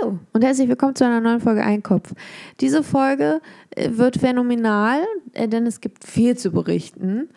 Hallo 0.00 0.18
und 0.32 0.44
herzlich 0.44 0.68
willkommen 0.68 0.94
zu 0.94 1.04
einer 1.04 1.20
neuen 1.20 1.40
Folge 1.40 1.62
Einkopf. 1.62 2.12
Diese 2.60 2.82
Folge 2.82 3.40
äh, 3.70 3.90
wird 3.92 4.18
phänomenal, 4.18 5.00
äh, 5.32 5.48
denn 5.48 5.66
es 5.66 5.80
gibt 5.80 6.04
viel 6.04 6.36
zu 6.36 6.50
berichten. 6.50 7.28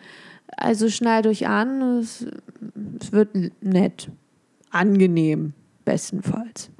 Also 0.56 0.88
schnallt 0.88 1.26
euch 1.26 1.46
an, 1.46 1.80
es, 1.98 2.26
es 3.00 3.12
wird 3.12 3.30
nett, 3.60 4.10
angenehm, 4.70 5.54
bestenfalls. 5.84 6.70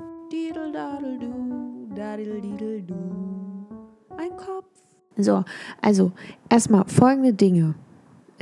Einkopf. 4.17 4.67
So, 5.17 5.45
also 5.81 6.13
erstmal 6.49 6.85
folgende 6.87 7.33
Dinge. 7.33 7.75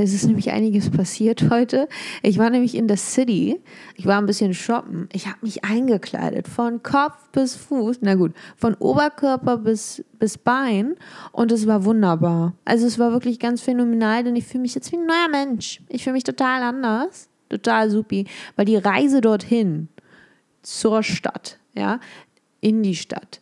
Es 0.02 0.14
ist 0.14 0.26
nämlich 0.26 0.50
einiges 0.50 0.90
passiert 0.90 1.46
heute. 1.50 1.88
Ich 2.22 2.38
war 2.38 2.48
nämlich 2.48 2.74
in 2.74 2.88
der 2.88 2.96
City. 2.96 3.60
Ich 3.96 4.06
war 4.06 4.18
ein 4.18 4.26
bisschen 4.26 4.54
shoppen. 4.54 5.08
Ich 5.12 5.26
habe 5.26 5.38
mich 5.42 5.64
eingekleidet 5.64 6.48
von 6.48 6.82
Kopf 6.82 7.28
bis 7.32 7.54
Fuß. 7.54 7.98
Na 8.00 8.14
gut, 8.14 8.32
von 8.56 8.74
Oberkörper 8.76 9.58
bis, 9.58 10.02
bis 10.18 10.38
Bein. 10.38 10.96
Und 11.32 11.52
es 11.52 11.66
war 11.66 11.84
wunderbar. 11.84 12.54
Also 12.64 12.86
es 12.86 12.98
war 12.98 13.12
wirklich 13.12 13.38
ganz 13.38 13.60
phänomenal, 13.60 14.24
denn 14.24 14.36
ich 14.36 14.46
fühle 14.46 14.62
mich 14.62 14.74
jetzt 14.74 14.90
wie 14.90 14.96
ein 14.96 15.06
neuer 15.06 15.28
Mensch. 15.30 15.82
Ich 15.88 16.04
fühle 16.04 16.14
mich 16.14 16.24
total 16.24 16.62
anders. 16.62 17.28
Total 17.50 17.90
supi. 17.90 18.26
Weil 18.56 18.64
die 18.64 18.76
Reise 18.76 19.20
dorthin 19.20 19.88
zur 20.62 21.02
Stadt, 21.02 21.58
ja, 21.74 22.00
in 22.60 22.82
die 22.82 22.96
Stadt, 22.96 23.40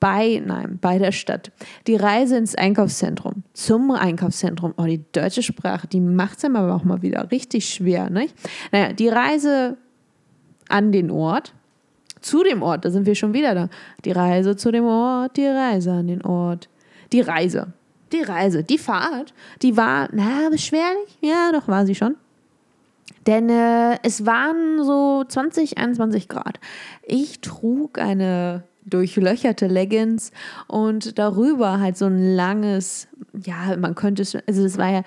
bei, 0.00 0.42
nein, 0.44 0.78
bei 0.80 0.98
der 0.98 1.12
Stadt. 1.12 1.50
Die 1.86 1.96
Reise 1.96 2.36
ins 2.36 2.54
Einkaufszentrum, 2.54 3.44
zum 3.52 3.90
Einkaufszentrum. 3.90 4.74
Oh, 4.76 4.84
die 4.84 5.02
deutsche 5.12 5.42
Sprache, 5.42 5.86
die 5.86 6.00
macht 6.00 6.38
es 6.38 6.44
aber 6.44 6.74
auch 6.74 6.84
mal 6.84 7.02
wieder 7.02 7.30
richtig 7.30 7.68
schwer, 7.68 8.10
nicht? 8.10 8.34
Naja, 8.72 8.92
die 8.92 9.08
Reise 9.08 9.76
an 10.68 10.92
den 10.92 11.10
Ort, 11.10 11.54
zu 12.20 12.42
dem 12.42 12.62
Ort, 12.62 12.84
da 12.84 12.90
sind 12.90 13.06
wir 13.06 13.14
schon 13.14 13.34
wieder 13.34 13.54
da. 13.54 13.68
Die 14.04 14.12
Reise 14.12 14.56
zu 14.56 14.72
dem 14.72 14.84
Ort, 14.84 15.36
die 15.36 15.46
Reise 15.46 15.92
an 15.92 16.08
den 16.08 16.24
Ort. 16.24 16.68
Die 17.12 17.20
Reise, 17.20 17.72
die 18.12 18.22
Reise, 18.22 18.64
die 18.64 18.78
Fahrt, 18.78 19.34
die 19.62 19.76
war, 19.76 20.08
na, 20.12 20.48
beschwerlich? 20.50 21.18
Ja, 21.20 21.52
doch 21.52 21.68
war 21.68 21.86
sie 21.86 21.94
schon. 21.94 22.16
Denn 23.26 23.48
äh, 23.48 23.98
es 24.02 24.26
waren 24.26 24.82
so 24.84 25.24
20, 25.26 25.78
21 25.78 26.28
Grad. 26.28 26.60
Ich 27.02 27.40
trug 27.40 27.98
eine 27.98 28.64
durchlöcherte 28.86 29.66
Leggings 29.66 30.30
und 30.66 31.18
darüber 31.18 31.80
halt 31.80 31.96
so 31.96 32.06
ein 32.06 32.34
langes, 32.34 33.08
ja, 33.44 33.76
man 33.76 33.94
könnte 33.94 34.22
es, 34.22 34.36
also 34.46 34.64
es 34.64 34.78
war 34.78 34.90
ja, 34.90 35.02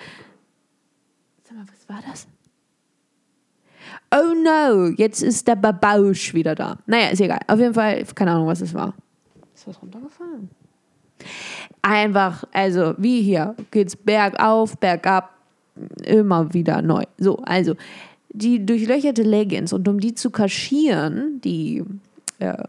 sag 1.44 1.56
mal, 1.56 1.66
was 1.66 1.88
war 1.88 2.02
das? 2.08 2.26
Oh 4.10 4.34
no, 4.34 4.88
jetzt 4.96 5.22
ist 5.22 5.46
der 5.46 5.56
Babausch 5.56 6.32
wieder 6.32 6.54
da. 6.54 6.78
Naja, 6.86 7.08
ist 7.08 7.20
egal. 7.20 7.40
Auf 7.46 7.58
jeden 7.58 7.74
Fall, 7.74 8.04
keine 8.14 8.32
Ahnung, 8.32 8.46
was 8.46 8.60
es 8.60 8.72
war. 8.72 8.94
Ist 9.54 9.66
was 9.66 9.80
runtergefallen? 9.82 10.48
Einfach, 11.82 12.44
also 12.52 12.94
wie 12.96 13.22
hier, 13.22 13.54
geht's 13.70 13.96
bergauf, 13.96 14.76
bergab, 14.78 15.34
immer 16.04 16.52
wieder 16.54 16.80
neu. 16.80 17.04
So, 17.18 17.36
also 17.38 17.74
die 18.30 18.64
durchlöcherte 18.64 19.22
Leggings 19.22 19.72
und 19.72 19.88
um 19.88 20.00
die 20.00 20.14
zu 20.14 20.30
kaschieren, 20.30 21.40
die 21.42 21.84
äh, 22.38 22.62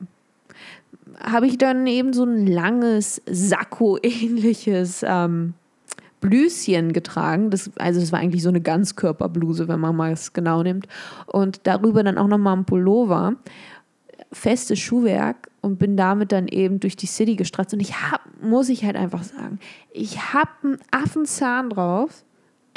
habe 1.20 1.48
ich 1.48 1.58
dann 1.58 1.88
eben 1.88 2.14
so 2.14 2.24
ein 2.24 2.48
langes, 2.48 3.22
Sakko-ähnliches 3.30 5.04
ähm, 5.08 5.54
Blüschen 6.22 6.94
getragen. 6.94 7.50
Das, 7.50 7.72
also 7.78 8.00
es 8.00 8.12
war 8.12 8.20
eigentlich 8.20 8.44
so 8.44 8.50
eine 8.50 8.62
Ganzkörperbluse, 8.62 9.68
wenn 9.68 9.80
man 9.80 9.96
mal 9.96 10.12
es 10.12 10.34
genau 10.34 10.64
nimmt. 10.64 10.88
Und 11.26 11.62
darüber 11.64 12.04
dann 12.04 12.18
auch 12.18 12.28
nochmal 12.28 12.58
ein 12.58 12.66
Pullover, 12.66 13.36
festes 14.32 14.80
Schuhwerk 14.80 15.50
und 15.62 15.80
bin 15.80 15.98
damit 15.98 16.32
dann 16.32 16.48
eben 16.48 16.80
durch 16.80 16.96
die 16.96 17.08
City 17.08 17.36
gestratzt. 17.36 17.74
Und 17.74 17.80
ich 17.80 18.02
habe, 18.02 18.24
muss 18.42 18.70
ich 18.70 18.84
halt 18.84 18.96
einfach 18.96 19.24
sagen, 19.24 19.60
ich 19.92 20.34
habe 20.34 20.52
einen 20.64 20.78
Affenzahn 20.92 21.70
drauf. 21.70 22.24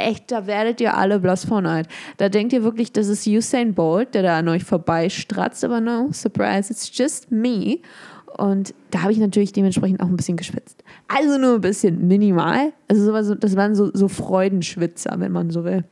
Echt, 0.02 0.32
da 0.32 0.46
werdet 0.46 0.80
ihr 0.80 0.96
alle 0.96 1.20
blass 1.20 1.44
vor 1.44 1.60
Neid. 1.60 1.86
Da 2.16 2.28
denkt 2.28 2.52
ihr 2.52 2.64
wirklich, 2.64 2.92
das 2.92 3.08
ist 3.08 3.26
Usain 3.26 3.74
Bolt, 3.74 4.14
der 4.14 4.22
da 4.22 4.38
an 4.38 4.48
euch 4.48 4.64
vorbeistratzt. 4.64 5.64
Aber 5.64 5.80
no, 5.80 6.08
surprise, 6.12 6.72
it's 6.72 6.90
just 6.92 7.30
me. 7.30 7.78
Und 8.36 8.74
da 8.90 9.02
habe 9.02 9.12
ich 9.12 9.18
natürlich 9.18 9.52
dementsprechend 9.52 10.00
auch 10.00 10.06
ein 10.06 10.16
bisschen 10.16 10.36
geschwitzt. 10.36 10.82
Also 11.08 11.38
nur 11.38 11.54
ein 11.56 11.60
bisschen 11.60 12.08
minimal. 12.08 12.72
Also 12.88 13.34
das 13.34 13.56
waren 13.56 13.74
so, 13.74 13.90
so 13.92 14.08
Freudenschwitzer, 14.08 15.14
wenn 15.18 15.32
man 15.32 15.50
so 15.50 15.64
will. 15.64 15.84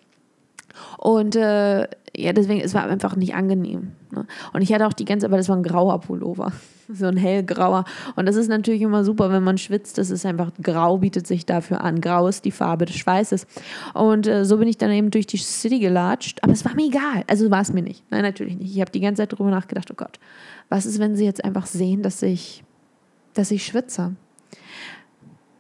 Und 0.99 1.37
äh, 1.37 1.87
ja, 2.17 2.33
deswegen, 2.33 2.61
es 2.61 2.75
war 2.75 2.85
einfach 2.85 3.17
nicht 3.17 3.35
angenehm. 3.35 3.93
Ne? 4.11 4.27
Und 4.53 4.63
ich 4.63 4.73
hatte 4.73 4.87
auch 4.87 4.93
die 4.93 5.05
ganze, 5.05 5.27
aber 5.27 5.37
das 5.37 5.49
war 5.49 5.57
ein 5.57 5.63
grauer 5.63 6.01
Pullover. 6.01 6.53
So 6.93 7.07
ein 7.07 7.17
hellgrauer. 7.17 7.85
Und 8.17 8.27
das 8.27 8.35
ist 8.35 8.49
natürlich 8.49 8.83
immer 8.83 9.05
super, 9.05 9.31
wenn 9.31 9.45
man 9.45 9.59
schwitzt. 9.59 9.97
Das 9.97 10.11
ist 10.11 10.27
einfach, 10.27 10.51
grau 10.61 10.99
bietet 10.99 11.25
sich 11.25 11.47
dafür 11.47 11.85
an. 11.85 12.01
Grau 12.01 12.27
ist 12.27 12.45
die 12.45 12.51
Farbe 12.51 12.85
des 12.85 12.97
Schweißes. 12.97 13.47
Und 13.95 14.27
äh, 14.27 14.45
so 14.45 14.57
bin 14.57 14.67
ich 14.67 14.77
dann 14.77 14.91
eben 14.91 15.13
durch 15.13 15.29
die 15.29 15.37
City 15.37 15.79
gelatscht. 15.79 16.41
Aber 16.43 16.53
es 16.53 16.65
war 16.65 16.75
mir 16.75 16.89
egal. 16.89 17.23
Also 17.29 17.49
war 17.49 17.61
es 17.61 17.73
mir 17.73 17.83
nicht. 17.83 18.03
Nein, 18.11 18.23
natürlich 18.23 18.57
nicht. 18.59 18.75
Ich 18.75 18.81
habe 18.81 18.91
die 18.91 18.99
ganze 18.99 19.23
Zeit 19.23 19.39
drüber 19.39 19.51
nachgedacht, 19.51 19.89
oh 19.93 19.95
Gott, 19.95 20.19
was 20.69 20.85
ist, 20.85 20.99
wenn 20.99 21.15
sie 21.15 21.25
jetzt 21.25 21.45
einfach 21.45 21.67
sehen, 21.67 22.03
dass 22.03 22.21
ich, 22.23 22.65
dass 23.35 23.53
ich 23.53 23.65
schwitze? 23.65 24.17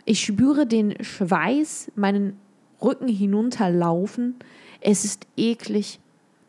Ich 0.05 0.25
spüre 0.25 0.67
den 0.67 1.01
Schweiß 1.01 1.93
meinen 1.95 2.41
Rücken 2.83 3.07
hinunterlaufen. 3.07 4.35
Es 4.81 5.05
ist 5.05 5.27
eklig, 5.37 6.01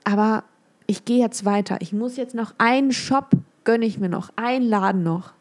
aber 0.04 0.44
ich 0.88 1.06
gehe 1.06 1.20
jetzt 1.20 1.46
weiter. 1.46 1.78
Ich 1.82 1.94
muss 1.94 2.18
jetzt 2.18 2.36
noch 2.36 2.54
einen 2.58 2.92
Shop 2.92 3.32
gönne 3.64 3.86
ich 3.86 4.00
mir 4.00 4.10
noch, 4.10 4.32
einen 4.36 4.66
Laden 4.66 5.04
noch. 5.04 5.34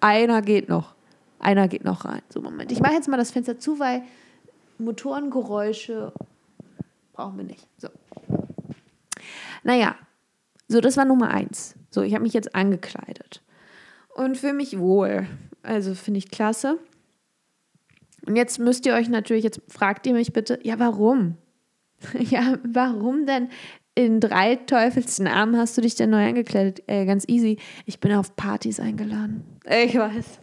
Einer 0.00 0.42
geht 0.42 0.68
noch. 0.68 0.94
Einer 1.38 1.68
geht 1.68 1.84
noch 1.84 2.04
rein. 2.04 2.22
So, 2.28 2.40
Moment. 2.40 2.72
Ich 2.72 2.80
mache 2.80 2.94
jetzt 2.94 3.08
mal 3.08 3.16
das 3.16 3.30
Fenster 3.30 3.58
zu, 3.58 3.78
weil 3.78 4.02
Motorengeräusche 4.78 6.12
brauchen 7.12 7.36
wir 7.36 7.44
nicht. 7.44 7.66
So. 7.78 7.88
Naja, 9.62 9.96
so, 10.68 10.80
das 10.80 10.96
war 10.96 11.04
Nummer 11.04 11.30
eins. 11.30 11.74
So, 11.90 12.02
ich 12.02 12.14
habe 12.14 12.22
mich 12.22 12.32
jetzt 12.32 12.54
angekleidet 12.54 13.42
und 14.14 14.36
fühle 14.36 14.54
mich 14.54 14.78
wohl. 14.78 15.26
Also 15.62 15.94
finde 15.94 16.18
ich 16.18 16.30
klasse. 16.30 16.78
Und 18.26 18.36
jetzt 18.36 18.58
müsst 18.58 18.86
ihr 18.86 18.94
euch 18.94 19.08
natürlich, 19.08 19.44
jetzt 19.44 19.60
fragt 19.68 20.06
ihr 20.06 20.12
mich 20.12 20.32
bitte, 20.32 20.58
ja, 20.62 20.78
warum? 20.78 21.36
ja, 22.18 22.58
warum 22.64 23.26
denn 23.26 23.48
in 23.94 24.20
drei 24.20 24.56
Teufels 24.56 25.18
Namen 25.18 25.56
hast 25.56 25.76
du 25.76 25.82
dich 25.82 25.94
denn 25.94 26.10
neu 26.10 26.26
angekleidet? 26.26 26.82
Äh, 26.86 27.04
ganz 27.06 27.24
easy. 27.28 27.58
Ich 27.86 28.00
bin 28.00 28.12
auf 28.12 28.34
Partys 28.36 28.80
eingeladen. 28.80 29.44
Ich 29.66 29.96
weiß. 29.96 30.40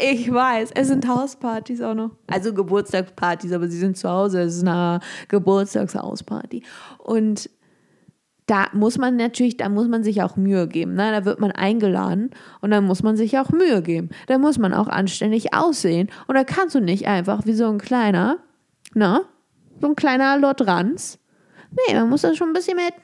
Ich 0.00 0.32
weiß. 0.32 0.70
Es 0.74 0.88
sind 0.88 1.06
Hauspartys 1.06 1.82
auch 1.82 1.94
noch. 1.94 2.10
Also 2.28 2.54
Geburtstagspartys, 2.54 3.52
aber 3.52 3.68
sie 3.68 3.78
sind 3.78 3.96
zu 3.96 4.08
Hause. 4.08 4.42
Es 4.42 4.56
ist 4.56 4.66
eine 4.66 5.00
Geburtstagshausparty. 5.28 6.62
Und 6.98 7.50
da 8.46 8.66
muss 8.72 8.98
man 8.98 9.16
natürlich, 9.16 9.56
da 9.56 9.68
muss 9.68 9.88
man 9.88 10.02
sich 10.02 10.22
auch 10.22 10.36
Mühe 10.36 10.66
geben. 10.66 10.94
Ne? 10.94 11.10
Da 11.10 11.24
wird 11.24 11.40
man 11.40 11.52
eingeladen 11.52 12.30
und 12.60 12.70
dann 12.70 12.84
muss 12.84 13.02
man 13.02 13.16
sich 13.16 13.38
auch 13.38 13.50
Mühe 13.50 13.82
geben. 13.82 14.10
Da 14.26 14.38
muss 14.38 14.58
man 14.58 14.72
auch 14.74 14.88
anständig 14.88 15.54
aussehen. 15.54 16.10
Und 16.26 16.34
da 16.36 16.44
kannst 16.44 16.74
du 16.74 16.80
nicht 16.80 17.06
einfach 17.06 17.46
wie 17.46 17.54
so 17.54 17.68
ein 17.68 17.78
kleiner, 17.78 18.38
ne? 18.94 19.22
So 19.82 19.88
ein 19.88 19.96
kleiner 19.96 20.38
Lord 20.38 20.64
Ranz. 20.64 21.18
Nee, 21.72 21.94
man 21.94 22.08
muss 22.08 22.22
das 22.22 22.36
schon 22.36 22.50
ein 22.50 22.52
bisschen 22.52 22.76
mit, 22.76 22.94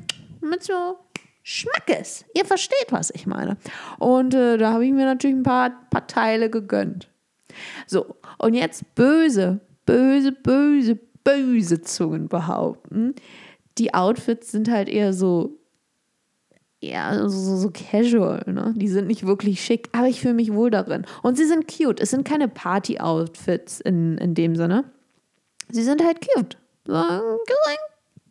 mit 0.49 0.62
so 0.62 0.97
Schmackes. 1.43 2.25
Ihr 2.34 2.44
versteht, 2.44 2.87
was 2.91 3.11
ich 3.11 3.27
meine. 3.27 3.56
Und 3.99 4.33
äh, 4.33 4.56
da 4.59 4.75
habe 4.75 4.87
ich 4.87 4.93
mir 4.93 5.05
natürlich 5.05 5.37
ein 5.37 5.43
paar, 5.43 5.72
paar 5.91 6.06
Teile 6.06 6.49
gegönnt. 6.50 7.09
So, 7.88 8.15
und 8.38 8.55
jetzt 8.55 8.94
böse, 8.94 9.59
böse, 9.87 10.31
böse, 10.31 11.00
böse 11.25 11.83
Zungen 11.83 12.28
behaupten, 12.28 13.17
die 13.77 13.93
Outfits 13.93 14.53
sind 14.53 14.71
halt 14.71 14.88
eher 14.88 15.12
so, 15.12 15.59
ja, 16.78 17.28
so, 17.28 17.56
so 17.56 17.72
casual, 17.72 18.44
ne? 18.47 18.72
Die 18.77 18.87
sind 18.87 19.09
nicht 19.09 19.27
wirklich 19.27 19.65
schick, 19.65 19.88
aber 19.91 20.06
ich 20.06 20.20
fühle 20.20 20.35
mich 20.35 20.53
wohl 20.53 20.70
darin. 20.70 21.06
Und 21.25 21.37
sie 21.37 21.47
sind 21.47 21.67
cute. 21.67 21.99
Es 21.99 22.11
sind 22.11 22.25
keine 22.25 22.47
Party-Outfits 22.47 23.81
in, 23.81 24.17
in 24.19 24.35
dem 24.35 24.55
Sinne. 24.55 24.85
Sie 25.70 25.82
sind 25.82 26.05
halt 26.05 26.19
cute. 26.20 26.56
So 26.88 26.94
ein 26.94 27.79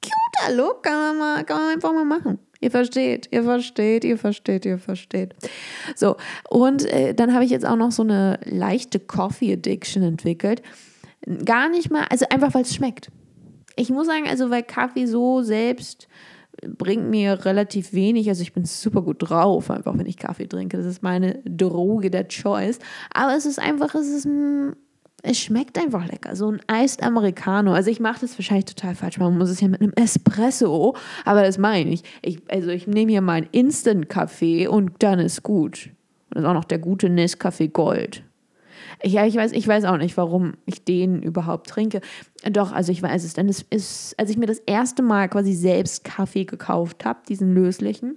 cuter 0.02 0.56
Look 0.56 0.84
kann 0.84 0.98
man, 0.98 1.18
mal, 1.18 1.44
kann 1.46 1.58
man 1.58 1.74
einfach 1.76 1.94
mal 1.94 2.06
machen. 2.06 2.40
Ihr 2.60 2.72
versteht, 2.72 3.30
ihr 3.32 3.44
versteht, 3.44 4.04
ihr 4.04 4.18
versteht, 4.18 4.66
ihr 4.66 4.80
versteht. 4.80 5.36
So, 5.96 6.18
und 6.50 6.86
äh, 6.86 7.14
dann 7.14 7.34
habe 7.34 7.46
ich 7.46 7.52
jetzt 7.52 7.66
auch 7.66 7.76
noch 7.76 7.92
so 7.92 8.04
eine 8.04 8.40
leichte 8.44 9.00
Coffee 9.00 9.54
Addiction 9.54 10.04
entwickelt. 10.04 10.62
Gar 11.46 11.70
nicht 11.70 11.92
mal, 11.92 12.06
also 12.10 12.26
einfach 12.30 12.54
weil 12.54 12.64
es 12.64 12.76
schmeckt 12.76 13.10
ich 13.78 13.90
muss 13.90 14.08
sagen, 14.08 14.28
also 14.28 14.50
weil 14.50 14.64
Kaffee 14.64 15.06
so 15.06 15.42
selbst 15.44 16.08
bringt 16.66 17.10
mir 17.10 17.46
relativ 17.46 17.94
wenig. 17.94 18.28
Also 18.28 18.42
ich 18.42 18.52
bin 18.52 18.66
super 18.66 19.04
gut 19.04 19.18
drauf, 19.20 19.70
einfach 19.70 19.98
wenn 19.98 20.08
ich 20.08 20.18
Kaffee 20.18 20.48
trinke. 20.48 20.78
Das 20.78 20.88
ist 20.88 21.04
meine 21.04 21.40
Droge 21.46 22.10
der 22.10 22.28
Choice. 22.28 22.80
Aber 23.14 23.36
es 23.36 23.46
ist 23.46 23.60
einfach, 23.60 23.94
es 23.94 24.08
ist 24.08 24.26
ein, 24.26 24.76
es 25.24 25.40
schmeckt 25.40 25.78
einfach 25.78 26.08
lecker. 26.08 26.36
So 26.36 26.52
ein 26.52 26.62
Iced 26.72 27.04
Americano. 27.04 27.74
Also 27.74 27.90
ich 27.90 28.00
mache 28.00 28.22
das 28.22 28.38
wahrscheinlich 28.38 28.66
total 28.66 28.96
falsch. 28.96 29.18
Man 29.18 29.38
muss 29.38 29.50
es 29.50 29.62
ja 29.62 29.68
mit 29.68 29.82
einem 29.82 29.94
Espresso, 29.94 30.96
aber 31.26 31.44
das 31.44 31.58
meine 31.58 31.82
ich 31.82 31.86
nicht. 31.86 32.06
Ich, 32.22 32.42
also 32.50 32.70
ich 32.70 32.88
nehme 32.88 33.12
hier 33.12 33.22
meinen 33.22 33.48
Instant-Kaffee 33.52 34.68
und 34.68 34.92
dann 35.00 35.20
ist 35.20 35.44
gut. 35.44 35.90
Das 36.30 36.44
ist 36.44 36.48
auch 36.48 36.54
noch 36.54 36.66
der 36.66 36.80
gute 36.80 37.08
Nescafé 37.08 37.70
Gold. 37.70 38.24
Ja, 39.04 39.26
ich 39.26 39.36
weiß, 39.36 39.52
ich 39.52 39.68
weiß 39.68 39.86
auch 39.86 39.98
nicht, 39.98 40.18
warum 40.18 40.54
ich 40.66 40.84
den 40.84 41.22
überhaupt 41.22 41.68
trinke. 41.68 42.02
Doch, 42.50 42.72
also 42.72 42.92
ich 42.92 43.02
weiß 43.02 43.24
es, 43.24 43.34
denn 43.34 43.50
es 43.50 43.64
ist, 43.70 44.16
als 44.20 44.30
ich 44.30 44.38
mir 44.38 44.46
das 44.46 44.60
erste 44.60 45.04
Mal 45.04 45.30
quasi 45.30 45.54
selbst 45.54 46.04
Kaffee 46.04 46.46
gekauft 46.46 47.06
habe, 47.06 47.20
diesen 47.28 47.54
löslichen, 47.54 48.16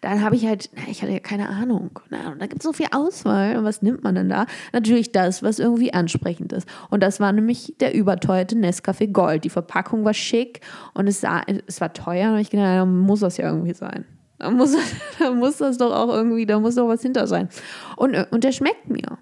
dann 0.00 0.22
habe 0.22 0.36
ich 0.36 0.46
halt, 0.46 0.70
ich 0.88 1.02
hatte 1.02 1.12
ja 1.12 1.18
keine 1.18 1.48
Ahnung. 1.48 2.00
Da 2.10 2.46
gibt 2.46 2.60
es 2.60 2.64
so 2.64 2.72
viel 2.72 2.86
Auswahl. 2.92 3.56
Und 3.56 3.64
was 3.64 3.82
nimmt 3.82 4.04
man 4.04 4.14
denn 4.14 4.28
da? 4.28 4.46
Natürlich 4.72 5.12
das, 5.12 5.42
was 5.42 5.58
irgendwie 5.58 5.92
ansprechend 5.92 6.52
ist. 6.52 6.68
Und 6.90 7.02
das 7.02 7.20
war 7.20 7.32
nämlich 7.32 7.74
der 7.80 7.94
überteuerte 7.94 8.56
Nescafé 8.56 9.10
Gold. 9.10 9.44
Die 9.44 9.50
Verpackung 9.50 10.04
war 10.04 10.14
schick 10.14 10.60
und 10.94 11.06
es, 11.08 11.20
sah, 11.20 11.42
es 11.66 11.80
war 11.80 11.92
teuer. 11.92 12.32
Und 12.32 12.38
ich 12.38 12.50
gedacht, 12.50 12.66
da 12.66 12.84
muss 12.84 13.20
das 13.20 13.36
ja 13.36 13.48
irgendwie 13.48 13.74
sein. 13.74 14.04
Da 14.38 14.50
muss, 14.50 14.76
da 15.18 15.30
muss 15.30 15.58
das 15.58 15.78
doch 15.78 15.92
auch 15.92 16.08
irgendwie, 16.08 16.46
da 16.46 16.60
muss 16.60 16.74
doch 16.74 16.88
was 16.88 17.02
hinter 17.02 17.26
sein. 17.26 17.48
Und, 17.96 18.14
und 18.30 18.44
der 18.44 18.52
schmeckt 18.52 18.88
mir. 18.88 19.18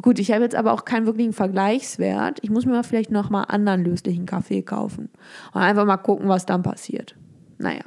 Gut, 0.00 0.20
ich 0.20 0.30
habe 0.30 0.44
jetzt 0.44 0.54
aber 0.54 0.72
auch 0.72 0.84
keinen 0.84 1.06
wirklichen 1.06 1.32
Vergleichswert. 1.32 2.38
Ich 2.42 2.50
muss 2.50 2.64
mir 2.64 2.72
mal 2.72 2.84
vielleicht 2.84 3.10
nochmal 3.10 3.46
anderen 3.48 3.84
löslichen 3.84 4.26
Kaffee 4.26 4.62
kaufen. 4.62 5.10
Und 5.52 5.60
einfach 5.60 5.84
mal 5.84 5.96
gucken, 5.96 6.28
was 6.28 6.46
dann 6.46 6.62
passiert. 6.62 7.16
Naja, 7.58 7.82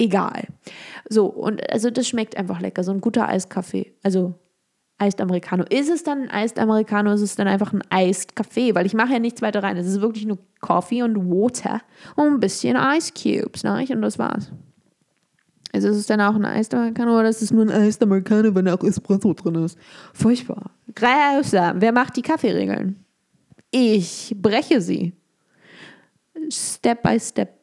egal. 0.00 0.48
So, 1.08 1.26
und 1.26 1.70
also 1.70 1.90
das 1.90 2.08
schmeckt 2.08 2.36
einfach 2.36 2.60
lecker. 2.60 2.82
So 2.82 2.92
ein 2.92 3.00
guter 3.00 3.28
Eiskaffee. 3.28 3.92
Also 4.02 4.34
Eist 4.98 5.20
Americano. 5.20 5.64
Ist 5.64 5.88
es 5.88 6.02
dann 6.02 6.22
ein 6.22 6.30
Eist 6.30 6.58
Americano? 6.58 7.12
Ist 7.12 7.22
es 7.22 7.34
dann 7.34 7.48
einfach 7.48 7.72
ein 7.72 7.82
Eist 7.88 8.36
Kaffee? 8.36 8.74
Weil 8.74 8.84
ich 8.84 8.94
mache 8.94 9.14
ja 9.14 9.18
nichts 9.18 9.40
weiter 9.40 9.62
rein. 9.62 9.76
Es 9.76 9.86
ist 9.86 10.00
wirklich 10.00 10.26
nur 10.26 10.38
Coffee 10.60 11.02
und 11.02 11.16
Water 11.30 11.80
und 12.16 12.34
ein 12.34 12.40
bisschen 12.40 12.76
Ice 12.76 13.12
Cubes. 13.12 13.64
Ne? 13.64 13.86
Und 13.90 14.02
das 14.02 14.18
war's. 14.18 14.52
Also 15.72 15.88
ist 15.88 15.96
es 15.96 16.06
dann 16.06 16.20
auch 16.20 16.34
ein 16.34 16.44
Eist 16.44 16.74
Americano 16.74 17.18
oder 17.18 17.28
ist 17.28 17.40
es 17.40 17.50
nur 17.50 17.64
ein 17.64 17.70
Eist 17.70 18.02
Americano, 18.02 18.54
wenn 18.54 18.66
da 18.66 18.74
auch 18.74 18.84
Espresso 18.84 19.32
drin 19.32 19.54
ist? 19.54 19.78
Furchtbar. 20.12 20.70
Grausam. 20.94 21.80
Wer 21.80 21.92
macht 21.92 22.16
die 22.16 22.22
Kaffeeregeln? 22.22 23.02
Ich 23.70 24.34
breche 24.36 24.80
sie. 24.80 25.14
Step 26.50 27.02
by 27.02 27.18
step. 27.18 27.54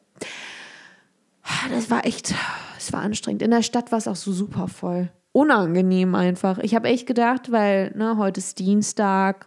Das 1.70 1.90
war 1.90 2.04
echt, 2.04 2.34
es 2.78 2.92
war 2.92 3.00
anstrengend. 3.00 3.42
In 3.42 3.50
der 3.50 3.62
Stadt 3.62 3.90
war 3.92 3.98
es 3.98 4.08
auch 4.08 4.16
so 4.16 4.32
super 4.32 4.68
voll. 4.68 5.10
Unangenehm 5.32 6.14
einfach. 6.14 6.58
Ich 6.58 6.74
habe 6.74 6.88
echt 6.88 7.06
gedacht, 7.06 7.52
weil 7.52 7.92
ne, 7.96 8.16
heute 8.16 8.38
ist 8.38 8.58
Dienstag, 8.58 9.46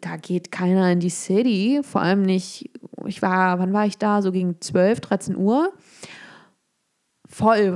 da 0.00 0.16
geht 0.16 0.50
keiner 0.50 0.90
in 0.90 1.00
die 1.00 1.10
City. 1.10 1.80
Vor 1.82 2.00
allem 2.00 2.22
nicht, 2.22 2.70
ich 3.06 3.22
war, 3.22 3.58
wann 3.58 3.72
war 3.72 3.86
ich 3.86 3.98
da? 3.98 4.22
So 4.22 4.32
gegen 4.32 4.60
12, 4.60 5.00
13 5.00 5.36
Uhr. 5.36 5.72
Voll. 7.28 7.74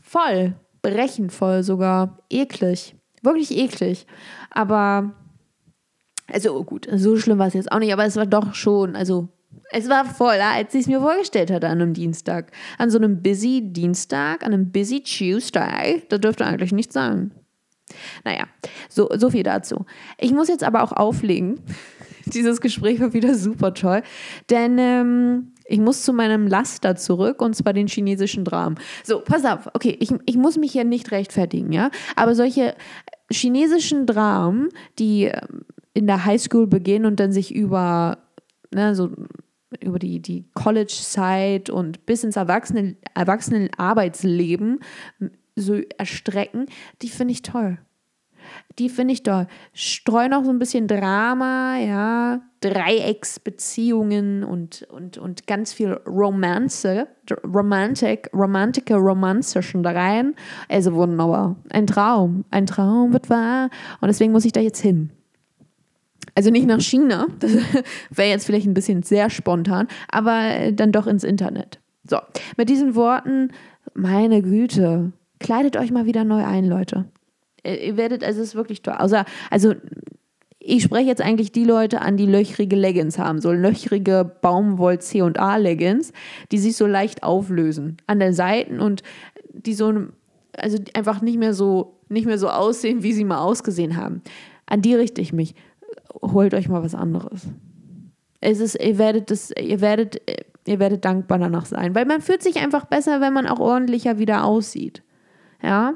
Voll. 0.00 0.54
Brechend 0.82 1.32
voll 1.32 1.62
sogar. 1.62 2.18
Eklig. 2.30 2.96
Wirklich 3.22 3.56
eklig. 3.56 4.06
Aber, 4.50 5.12
also 6.26 6.64
gut, 6.64 6.88
so 6.92 7.16
schlimm 7.16 7.38
war 7.38 7.48
es 7.48 7.54
jetzt 7.54 7.70
auch 7.70 7.78
nicht, 7.78 7.92
aber 7.92 8.06
es 8.06 8.16
war 8.16 8.26
doch 8.26 8.54
schon, 8.54 8.96
also 8.96 9.28
es 9.72 9.88
war 9.88 10.04
voller, 10.04 10.50
als 10.52 10.74
ich 10.74 10.82
es 10.82 10.86
mir 10.86 11.00
vorgestellt 11.00 11.50
hatte 11.50 11.68
an 11.68 11.80
einem 11.80 11.94
Dienstag. 11.94 12.50
An 12.78 12.90
so 12.90 12.98
einem 12.98 13.22
busy 13.22 13.62
Dienstag, 13.64 14.44
an 14.44 14.52
einem 14.52 14.70
busy 14.70 15.02
Tuesday, 15.02 16.02
da 16.08 16.18
dürfte 16.18 16.44
eigentlich 16.44 16.72
nichts 16.72 16.94
sagen. 16.94 17.32
Naja, 18.24 18.44
so, 18.88 19.08
so 19.16 19.30
viel 19.30 19.42
dazu. 19.42 19.86
Ich 20.18 20.32
muss 20.32 20.48
jetzt 20.48 20.64
aber 20.64 20.82
auch 20.82 20.92
auflegen. 20.92 21.60
Dieses 22.26 22.60
Gespräch 22.60 23.00
war 23.00 23.12
wieder 23.12 23.34
super 23.34 23.74
toll, 23.74 24.02
denn 24.50 24.78
ähm, 24.78 25.52
ich 25.64 25.80
muss 25.80 26.04
zu 26.04 26.12
meinem 26.12 26.46
Laster 26.46 26.94
zurück 26.94 27.40
und 27.42 27.56
zwar 27.56 27.72
den 27.72 27.88
chinesischen 27.88 28.44
Dramen. 28.44 28.78
So, 29.04 29.20
pass 29.20 29.44
auf, 29.44 29.68
okay, 29.74 29.96
ich, 29.98 30.12
ich 30.26 30.36
muss 30.36 30.56
mich 30.56 30.72
hier 30.72 30.84
nicht 30.84 31.10
rechtfertigen, 31.10 31.72
ja, 31.72 31.90
aber 32.16 32.34
solche 32.34 32.76
chinesischen 33.32 34.06
Dramen, 34.06 34.68
die 34.98 35.24
ähm, 35.24 35.64
in 35.94 36.06
der 36.06 36.24
Highschool 36.24 36.66
beginnen 36.66 37.06
und 37.06 37.18
dann 37.18 37.32
sich 37.32 37.54
über 37.54 38.18
ne, 38.72 38.94
so 38.94 39.10
über 39.80 39.98
die, 39.98 40.20
die 40.20 40.44
College-Zeit 40.54 41.70
und 41.70 42.04
bis 42.06 42.24
ins 42.24 42.36
Erwachsenen, 42.36 42.96
Erwachsenen-Arbeitsleben 43.14 44.80
so 45.56 45.74
erstrecken, 45.98 46.66
die 47.02 47.08
finde 47.08 47.32
ich 47.32 47.42
toll. 47.42 47.78
Die 48.78 48.88
finde 48.88 49.12
ich 49.12 49.22
toll. 49.22 49.46
Streu 49.72 50.28
noch 50.28 50.44
so 50.44 50.50
ein 50.50 50.58
bisschen 50.58 50.88
Drama, 50.88 51.76
ja, 51.78 52.40
Dreiecksbeziehungen 52.60 54.42
und, 54.44 54.86
und, 54.90 55.18
und 55.18 55.46
ganz 55.46 55.72
viel 55.72 55.92
Romanze, 56.06 57.08
Romantik, 57.44 58.30
romantike 58.34 58.94
Romanze 58.96 59.62
schon 59.62 59.82
da 59.82 59.90
rein. 59.90 60.34
Also 60.68 60.94
wunderbar. 60.94 61.56
Ein 61.70 61.86
Traum. 61.86 62.44
Ein 62.50 62.66
Traum 62.66 63.12
wird 63.12 63.30
wahr. 63.30 63.70
Und 64.00 64.08
deswegen 64.08 64.32
muss 64.32 64.44
ich 64.44 64.52
da 64.52 64.60
jetzt 64.60 64.80
hin. 64.80 65.10
Also 66.40 66.50
nicht 66.50 66.66
nach 66.66 66.80
China, 66.80 67.26
das 67.38 67.52
wäre 68.10 68.30
jetzt 68.30 68.46
vielleicht 68.46 68.66
ein 68.66 68.72
bisschen 68.72 69.02
sehr 69.02 69.28
spontan, 69.28 69.88
aber 70.10 70.72
dann 70.72 70.90
doch 70.90 71.06
ins 71.06 71.22
Internet. 71.22 71.80
So, 72.08 72.16
mit 72.56 72.70
diesen 72.70 72.94
Worten, 72.94 73.50
meine 73.92 74.40
Güte, 74.40 75.12
kleidet 75.38 75.76
euch 75.76 75.90
mal 75.90 76.06
wieder 76.06 76.24
neu 76.24 76.42
ein, 76.42 76.64
Leute. 76.64 77.04
Ihr 77.62 77.98
werdet, 77.98 78.24
also 78.24 78.40
es 78.40 78.48
ist 78.48 78.54
wirklich 78.54 78.80
toll. 78.80 78.94
Außer, 78.96 79.26
also 79.50 79.74
ich 80.58 80.82
spreche 80.82 81.08
jetzt 81.08 81.20
eigentlich 81.20 81.52
die 81.52 81.64
Leute 81.64 82.00
an, 82.00 82.16
die 82.16 82.24
löchrige 82.24 82.74
Leggings 82.74 83.18
haben, 83.18 83.42
so 83.42 83.52
löchrige 83.52 84.34
Baumwoll 84.40 84.98
C&A 84.98 85.56
Leggings, 85.58 86.10
die 86.52 86.58
sich 86.58 86.74
so 86.74 86.86
leicht 86.86 87.22
auflösen 87.22 87.98
an 88.06 88.18
den 88.18 88.32
Seiten 88.32 88.80
und 88.80 89.02
die 89.52 89.74
so 89.74 89.92
also 90.56 90.78
einfach 90.94 91.20
nicht 91.20 91.38
mehr 91.38 91.52
so 91.52 91.98
nicht 92.08 92.24
mehr 92.24 92.38
so 92.38 92.48
aussehen, 92.48 93.02
wie 93.02 93.12
sie 93.12 93.24
mal 93.24 93.40
ausgesehen 93.40 93.98
haben. 93.98 94.22
An 94.64 94.80
die 94.80 94.94
richte 94.94 95.20
ich 95.20 95.34
mich 95.34 95.54
holt 96.22 96.54
euch 96.54 96.68
mal 96.68 96.82
was 96.82 96.94
anderes. 96.94 97.46
Es 98.40 98.60
ist, 98.60 98.74
ihr 98.82 98.98
werdet 98.98 99.30
das, 99.30 99.50
ihr 99.50 99.80
werdet, 99.80 100.20
ihr 100.66 100.78
werdet 100.78 101.04
dankbar 101.04 101.38
danach 101.38 101.66
sein, 101.66 101.94
weil 101.94 102.06
man 102.06 102.20
fühlt 102.20 102.42
sich 102.42 102.56
einfach 102.56 102.86
besser, 102.86 103.20
wenn 103.20 103.32
man 103.32 103.46
auch 103.46 103.60
ordentlicher 103.60 104.18
wieder 104.18 104.44
aussieht. 104.44 105.02
Ja? 105.62 105.94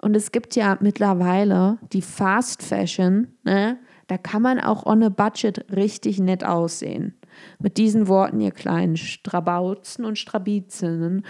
Und 0.00 0.16
es 0.16 0.32
gibt 0.32 0.56
ja 0.56 0.76
mittlerweile 0.80 1.78
die 1.92 2.02
Fast 2.02 2.62
Fashion, 2.62 3.28
ne? 3.44 3.78
Da 4.08 4.18
kann 4.18 4.40
man 4.40 4.60
auch 4.60 4.86
on 4.86 5.02
a 5.02 5.08
budget 5.08 5.64
richtig 5.74 6.20
nett 6.20 6.44
aussehen. 6.44 7.14
Mit 7.58 7.76
diesen 7.76 8.06
Worten, 8.06 8.40
ihr 8.40 8.52
kleinen 8.52 8.96
Strabauzen 8.96 10.04
und 10.04 10.16
Strabizinnen. 10.16 11.24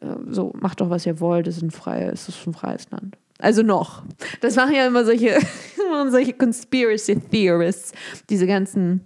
Äh, 0.00 0.14
so, 0.28 0.52
macht 0.54 0.80
doch, 0.80 0.90
was 0.90 1.06
ihr 1.06 1.18
wollt, 1.18 1.48
es 1.48 1.56
ist 1.56 1.62
ein, 1.62 1.72
freies, 1.72 2.28
es 2.28 2.36
ist 2.36 2.46
ein 2.46 2.54
freies 2.54 2.88
Land. 2.90 3.18
Also 3.40 3.62
noch. 3.62 4.04
Das 4.40 4.56
machen 4.56 4.74
ja 4.74 4.86
immer 4.86 5.04
solche, 5.04 5.38
solche 6.10 6.32
Conspiracy 6.32 7.20
Theorists, 7.20 7.92
diese 8.28 8.46
ganzen 8.46 9.04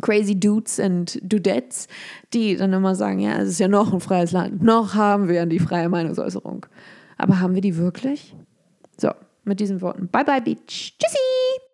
crazy 0.00 0.38
Dudes 0.38 0.78
und 0.78 1.18
Dudettes, 1.22 1.88
die 2.32 2.56
dann 2.56 2.72
immer 2.72 2.94
sagen, 2.94 3.20
ja, 3.20 3.38
es 3.38 3.50
ist 3.50 3.60
ja 3.60 3.68
noch 3.68 3.92
ein 3.92 4.00
freies 4.00 4.32
Land, 4.32 4.62
noch 4.62 4.94
haben 4.94 5.28
wir 5.28 5.44
die 5.46 5.58
freie 5.58 5.88
Meinungsäußerung. 5.88 6.66
Aber 7.18 7.40
haben 7.40 7.54
wir 7.54 7.60
die 7.60 7.76
wirklich? 7.76 8.34
So, 8.96 9.10
mit 9.44 9.60
diesen 9.60 9.80
Worten. 9.82 10.08
Bye 10.08 10.24
bye, 10.24 10.40
Beach. 10.40 10.96
Tschüssi! 10.98 11.69